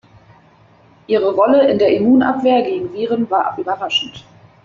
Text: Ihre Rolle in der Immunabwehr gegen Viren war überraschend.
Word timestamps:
Ihre 1.05 1.31
Rolle 1.31 1.69
in 1.71 1.77
der 1.77 1.93
Immunabwehr 1.95 2.63
gegen 2.63 2.91
Viren 2.91 3.29
war 3.29 3.55
überraschend. 3.59 4.25